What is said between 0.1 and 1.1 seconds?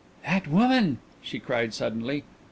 "That woman,"